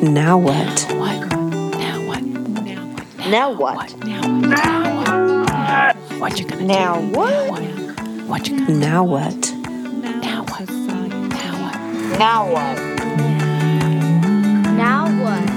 [0.00, 0.86] Now what?
[0.92, 1.28] What?
[1.28, 2.22] Now what?
[2.22, 3.04] Now what?
[3.28, 3.96] Now what?
[4.06, 5.96] Now what?
[6.20, 7.08] What you gonna Now do?
[7.08, 7.62] what?
[8.28, 9.52] What you gonna Now what?
[10.22, 10.70] Now what?
[10.70, 11.78] Now what?
[12.16, 12.78] Now what?
[14.78, 15.50] Now what?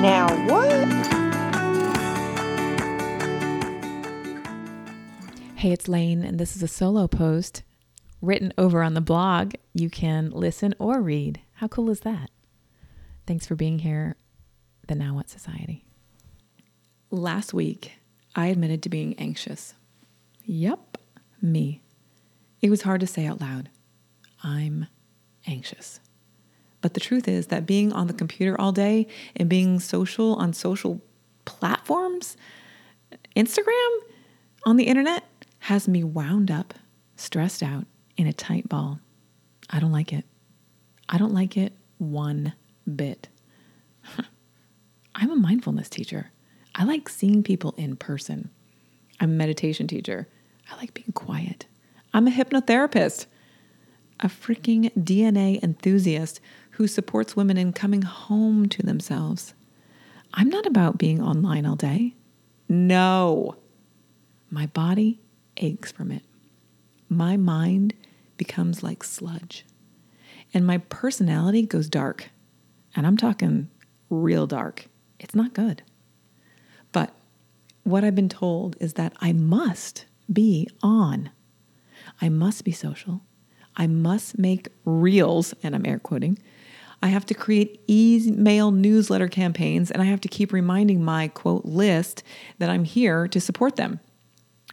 [0.00, 0.88] Now what?
[5.56, 7.62] Hey, it's Lane, and this is a solo post
[8.22, 9.52] written over on the blog.
[9.74, 11.40] You can listen or read.
[11.56, 12.30] How cool is that?
[13.32, 14.16] Thanks for being here,
[14.88, 15.86] the Now What Society.
[17.10, 17.92] Last week,
[18.36, 19.72] I admitted to being anxious.
[20.44, 20.98] Yep,
[21.40, 21.80] me.
[22.60, 23.70] It was hard to say out loud.
[24.42, 24.86] I'm
[25.46, 25.98] anxious.
[26.82, 30.52] But the truth is that being on the computer all day and being social on
[30.52, 31.00] social
[31.46, 32.36] platforms,
[33.34, 33.98] Instagram,
[34.66, 35.24] on the internet,
[35.60, 36.74] has me wound up,
[37.16, 37.86] stressed out,
[38.18, 39.00] in a tight ball.
[39.70, 40.26] I don't like it.
[41.08, 42.52] I don't like it one
[42.94, 43.28] bit.
[45.14, 46.30] I'm a mindfulness teacher.
[46.74, 48.50] I like seeing people in person.
[49.20, 50.28] I'm a meditation teacher.
[50.70, 51.66] I like being quiet.
[52.14, 53.26] I'm a hypnotherapist,
[54.20, 56.40] a freaking DNA enthusiast
[56.72, 59.54] who supports women in coming home to themselves.
[60.34, 62.14] I'm not about being online all day.
[62.68, 63.56] No.
[64.50, 65.20] My body
[65.58, 66.22] aches from it.
[67.08, 67.94] My mind
[68.38, 69.66] becomes like sludge.
[70.54, 72.30] And my personality goes dark.
[72.94, 73.70] And I'm talking
[74.10, 74.86] real dark.
[75.18, 75.82] It's not good.
[76.92, 77.14] But
[77.84, 81.30] what I've been told is that I must be on.
[82.20, 83.22] I must be social.
[83.76, 86.38] I must make reels, and I'm air quoting.
[87.02, 91.64] I have to create email newsletter campaigns, and I have to keep reminding my quote
[91.64, 92.22] list
[92.58, 93.98] that I'm here to support them,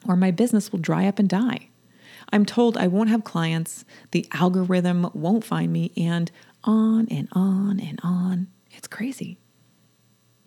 [0.07, 1.69] or my business will dry up and die.
[2.31, 6.31] I'm told I won't have clients, the algorithm won't find me, and
[6.69, 8.47] on and on and on.
[8.71, 9.39] It's crazy.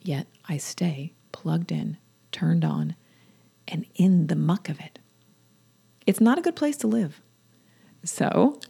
[0.01, 1.98] Yet I stay plugged in,
[2.31, 2.95] turned on,
[3.67, 5.01] and in the muck of it.
[6.07, 7.20] It's not a good place to live.
[8.05, 8.61] So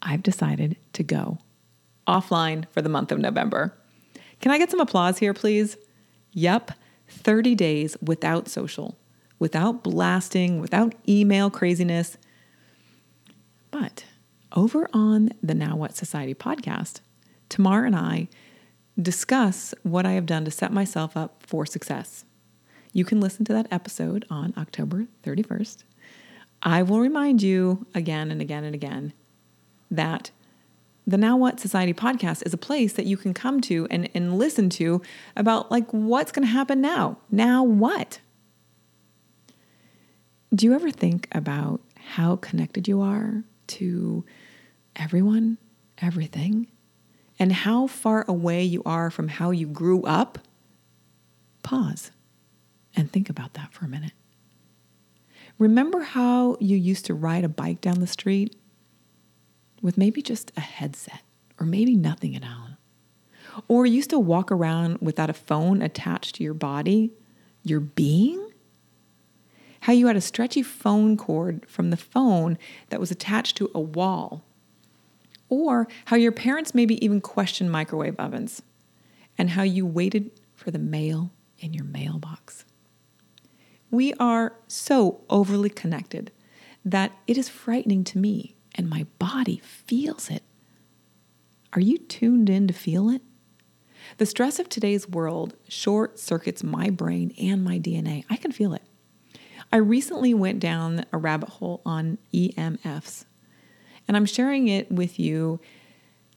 [0.00, 1.38] I've decided to go
[2.06, 3.76] offline for the month of November.
[4.40, 5.76] Can I get some applause here, please?
[6.32, 6.72] Yep,
[7.08, 8.98] 30 days without social,
[9.38, 12.16] without blasting, without email craziness.
[13.70, 14.04] But
[14.52, 17.00] over on the Now What Society podcast,
[17.48, 18.28] Tamar and I
[19.00, 22.24] discuss what I have done to set myself up for success.
[22.92, 25.84] You can listen to that episode on October 31st.
[26.62, 29.12] I will remind you again and again and again
[29.90, 30.30] that
[31.06, 34.38] the Now What Society podcast is a place that you can come to and, and
[34.38, 35.02] listen to
[35.36, 37.18] about like what's going to happen now.
[37.30, 38.20] Now what?
[40.54, 44.24] Do you ever think about how connected you are to
[44.96, 45.58] everyone,
[45.98, 46.68] everything,
[47.38, 50.38] and how far away you are from how you grew up?
[51.62, 52.10] Pause
[52.94, 54.12] and think about that for a minute.
[55.58, 58.56] Remember how you used to ride a bike down the street
[59.80, 61.22] with maybe just a headset
[61.58, 62.70] or maybe nothing at all?
[63.68, 67.12] Or used to walk around without a phone attached to your body,
[67.62, 68.50] your being?
[69.80, 72.56] How you had a stretchy phone cord from the phone
[72.88, 74.44] that was attached to a wall?
[75.52, 78.62] Or how your parents maybe even questioned microwave ovens
[79.36, 82.64] and how you waited for the mail in your mailbox.
[83.90, 86.32] We are so overly connected
[86.86, 90.42] that it is frightening to me, and my body feels it.
[91.74, 93.20] Are you tuned in to feel it?
[94.16, 98.24] The stress of today's world short circuits my brain and my DNA.
[98.30, 98.84] I can feel it.
[99.70, 103.26] I recently went down a rabbit hole on EMFs,
[104.08, 105.60] and I'm sharing it with you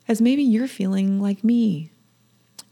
[0.07, 1.91] as maybe you're feeling like me.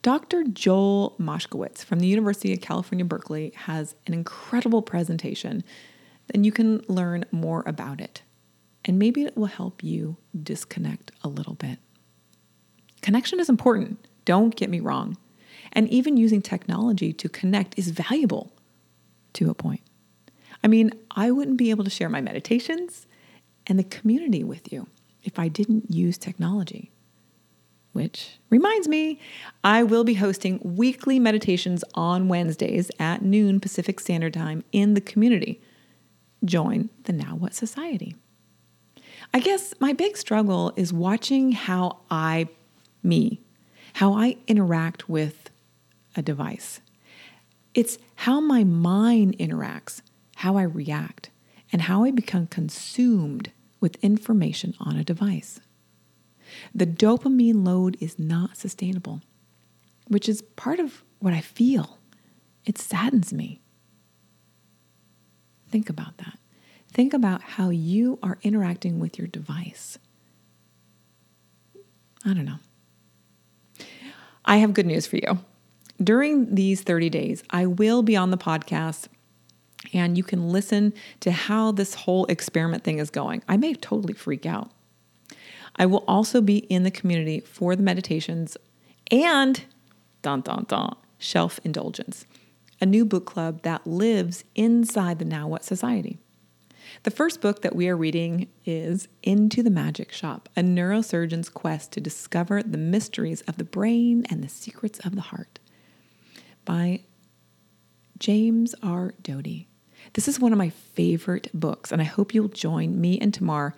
[0.01, 0.43] Dr.
[0.43, 5.63] Joel Moskowitz from the University of California, Berkeley has an incredible presentation,
[6.33, 8.21] and you can learn more about it.
[8.85, 11.79] And maybe it will help you disconnect a little bit.
[13.01, 15.17] Connection is important, don't get me wrong.
[15.71, 18.51] And even using technology to connect is valuable
[19.33, 19.81] to a point.
[20.63, 23.07] I mean, I wouldn't be able to share my meditations
[23.67, 24.87] and the community with you
[25.23, 26.91] if I didn't use technology.
[27.93, 29.19] Which reminds me,
[29.63, 35.01] I will be hosting weekly meditations on Wednesdays at noon Pacific Standard Time in the
[35.01, 35.61] community.
[36.43, 38.15] Join the Now What Society.
[39.31, 42.49] I guess my big struggle is watching how I,
[43.03, 43.41] me,
[43.93, 45.51] how I interact with
[46.15, 46.81] a device.
[47.73, 50.01] It's how my mind interacts,
[50.37, 51.29] how I react,
[51.73, 55.59] and how I become consumed with information on a device.
[56.73, 59.21] The dopamine load is not sustainable,
[60.07, 61.97] which is part of what I feel.
[62.63, 63.59] It saddens me.
[65.69, 66.37] Think about that.
[66.89, 69.97] Think about how you are interacting with your device.
[72.23, 72.59] I don't know.
[74.45, 75.39] I have good news for you.
[76.01, 79.07] During these 30 days, I will be on the podcast
[79.91, 83.43] and you can listen to how this whole experiment thing is going.
[83.47, 84.71] I may totally freak out.
[85.75, 88.55] I will also be in the community for the meditations
[89.11, 89.63] and
[90.21, 92.25] dun dun dun shelf indulgence,
[92.79, 96.19] a new book club that lives inside the Now What Society.
[97.03, 101.91] The first book that we are reading is Into the Magic Shop, a neurosurgeon's quest
[101.93, 105.59] to discover the mysteries of the brain and the secrets of the heart
[106.65, 107.01] by
[108.19, 109.13] James R.
[109.21, 109.67] Doty.
[110.13, 113.75] This is one of my favorite books, and I hope you'll join me and Tamar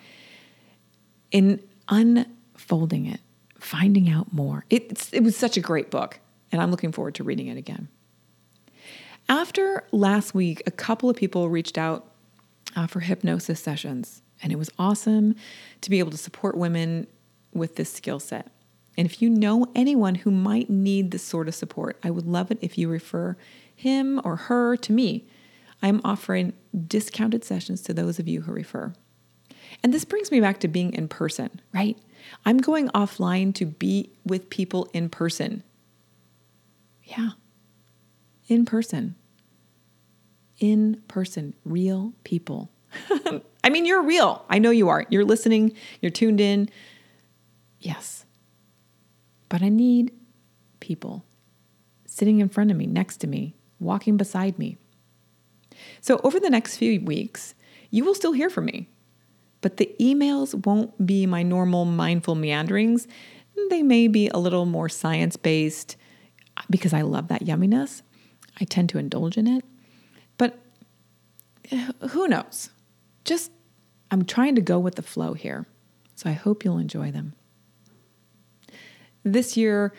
[1.32, 3.22] in unfolding it,
[3.58, 4.66] finding out more.
[4.70, 6.20] It's, it was such a great book,
[6.52, 7.88] and I'm looking forward to reading it again.
[9.28, 12.06] After last week, a couple of people reached out
[12.76, 15.36] uh, for hypnosis sessions, and it was awesome
[15.82, 17.08] to be able to support women
[17.54, 18.52] with this skill set.
[18.98, 22.52] And if you know anyone who might need this sort of support, I would love
[22.52, 23.36] it if you refer
[23.74, 25.26] him or her to me.
[25.82, 26.54] I'm offering
[26.88, 28.94] discounted sessions to those of you who refer.
[29.84, 31.98] And this brings me back to being in person, right?
[32.46, 35.64] I'm going offline to be with people in person.
[37.04, 37.32] Yeah,
[38.48, 39.16] in person.
[40.60, 42.72] In person, real people.
[43.64, 44.46] I mean, you're real.
[44.50, 45.06] I know you are.
[45.10, 46.70] You're listening, you're tuned in.
[47.80, 48.26] Yes.
[49.50, 50.12] But I need
[50.80, 51.26] people
[52.06, 54.78] sitting in front of me, next to me, walking beside me.
[56.06, 57.56] So, over the next few weeks,
[57.90, 58.88] you will still hear from me,
[59.62, 63.08] but the emails won't be my normal mindful meanderings.
[63.72, 65.96] They may be a little more science based
[66.70, 68.04] because I love that yumminess.
[68.62, 69.66] I tend to indulge in it.
[70.38, 70.60] But
[71.72, 72.70] eh, who knows?
[73.24, 73.52] Just,
[74.12, 75.66] I'm trying to go with the flow here.
[76.14, 77.34] So I hope you'll enjoy them.
[79.24, 79.92] This year,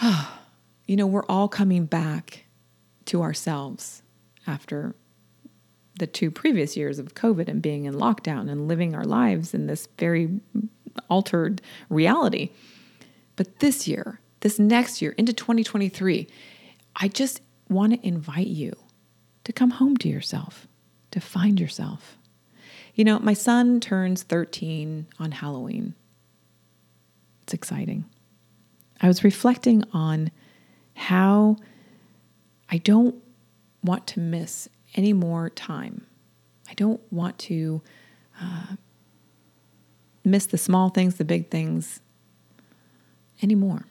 [0.86, 2.46] you know, we're all coming back
[3.04, 4.02] to ourselves
[4.48, 4.94] after
[5.98, 9.66] the two previous years of COVID and being in lockdown and living our lives in
[9.66, 10.40] this very
[11.10, 11.60] altered
[11.90, 12.50] reality.
[13.36, 16.28] But this year, this next year into 2023,
[16.96, 18.74] I just want to invite you
[19.44, 20.66] to come home to yourself,
[21.10, 22.16] to find yourself.
[22.94, 25.94] You know, my son turns 13 on Halloween.
[27.42, 28.04] It's exciting.
[29.00, 30.30] I was reflecting on
[30.94, 31.56] how
[32.68, 33.14] I don't
[33.88, 36.06] want to miss any more time.
[36.68, 37.82] I don't want to
[38.40, 38.76] uh,
[40.24, 42.00] miss the small things, the big things
[43.42, 43.86] anymore.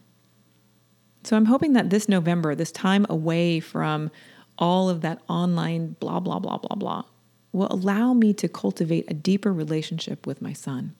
[1.24, 4.12] So I'm hoping that this November, this time away from
[4.60, 7.04] all of that online blah, blah, blah, blah, blah,
[7.52, 10.96] will allow me to cultivate a deeper relationship with my son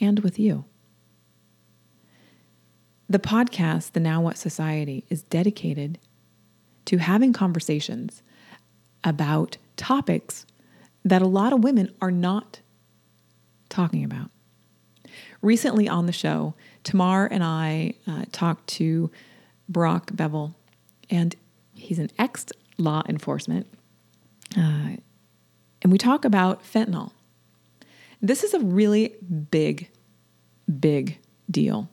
[0.00, 0.64] and with you.
[3.08, 5.98] The podcast, The Now What Society, is dedicated
[6.86, 8.22] to having conversations
[9.04, 10.46] about topics
[11.04, 12.60] that a lot of women are not
[13.68, 14.30] talking about.
[15.40, 19.10] Recently on the show, Tamar and I uh, talked to
[19.68, 20.54] Brock Bevel,
[21.10, 21.34] and
[21.74, 22.46] he's an ex
[22.78, 23.66] law enforcement.
[24.56, 24.96] Uh,
[25.82, 27.12] and we talk about fentanyl.
[28.20, 29.16] This is a really
[29.50, 29.88] big,
[30.78, 31.18] big
[31.50, 31.88] deal.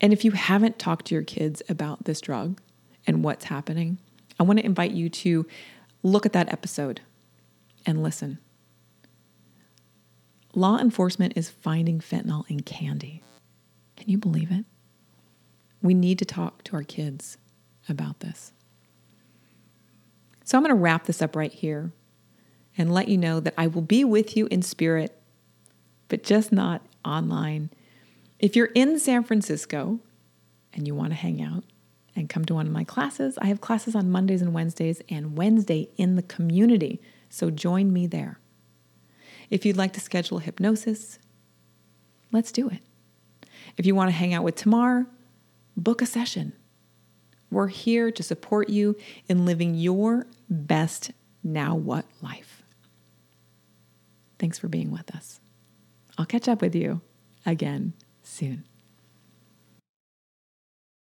[0.00, 2.60] And if you haven't talked to your kids about this drug
[3.06, 3.98] and what's happening,
[4.38, 5.46] I want to invite you to
[6.02, 7.00] look at that episode
[7.84, 8.38] and listen.
[10.54, 13.22] Law enforcement is finding fentanyl in candy.
[13.96, 14.64] Can you believe it?
[15.82, 17.38] We need to talk to our kids
[17.88, 18.52] about this.
[20.44, 21.92] So I'm going to wrap this up right here
[22.78, 25.18] and let you know that I will be with you in spirit,
[26.08, 27.70] but just not online.
[28.38, 30.00] If you're in San Francisco
[30.72, 31.64] and you want to hang out
[32.16, 35.36] and come to one of my classes, I have classes on Mondays and Wednesdays and
[35.36, 37.00] Wednesday in the community.
[37.28, 38.40] So join me there.
[39.50, 41.18] If you'd like to schedule hypnosis,
[42.32, 42.80] let's do it.
[43.76, 45.06] If you want to hang out with Tamar,
[45.76, 46.54] book a session.
[47.50, 48.96] We're here to support you
[49.28, 51.12] in living your best
[51.44, 52.62] now what life.
[54.38, 55.40] Thanks for being with us.
[56.18, 57.02] I'll catch up with you
[57.44, 57.92] again
[58.22, 58.64] soon.